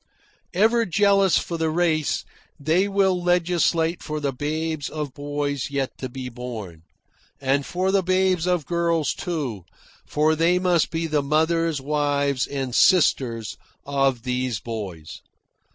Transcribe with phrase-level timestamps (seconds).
[0.55, 2.25] Ever jealous for the race,
[2.59, 6.81] they will legislate for the babes of boys yet to be born;
[7.39, 9.63] and for the babes of girls, too,
[10.07, 15.21] for they must be the mothers, wives, and sisters of these boys.